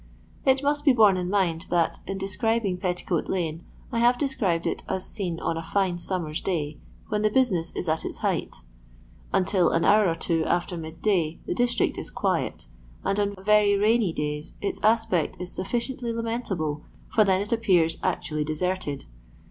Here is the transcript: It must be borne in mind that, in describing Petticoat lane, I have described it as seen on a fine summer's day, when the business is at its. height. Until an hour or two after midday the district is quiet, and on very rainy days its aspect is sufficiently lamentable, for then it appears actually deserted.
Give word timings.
It 0.47 0.63
must 0.63 0.83
be 0.83 0.93
borne 0.93 1.15
in 1.15 1.29
mind 1.29 1.67
that, 1.69 1.99
in 2.07 2.17
describing 2.17 2.77
Petticoat 2.79 3.29
lane, 3.29 3.63
I 3.91 3.99
have 3.99 4.17
described 4.17 4.65
it 4.65 4.81
as 4.89 5.05
seen 5.07 5.39
on 5.39 5.57
a 5.57 5.61
fine 5.61 5.99
summer's 5.99 6.41
day, 6.41 6.79
when 7.09 7.21
the 7.21 7.29
business 7.29 7.71
is 7.75 7.87
at 7.87 8.03
its. 8.03 8.17
height. 8.17 8.61
Until 9.31 9.69
an 9.69 9.85
hour 9.85 10.09
or 10.09 10.15
two 10.15 10.43
after 10.45 10.75
midday 10.75 11.37
the 11.45 11.53
district 11.53 11.99
is 11.99 12.09
quiet, 12.09 12.65
and 13.03 13.19
on 13.19 13.35
very 13.45 13.77
rainy 13.77 14.11
days 14.11 14.55
its 14.59 14.83
aspect 14.83 15.39
is 15.39 15.53
sufficiently 15.53 16.11
lamentable, 16.11 16.81
for 17.13 17.23
then 17.23 17.39
it 17.39 17.51
appears 17.53 17.97
actually 18.01 18.43
deserted. 18.43 19.05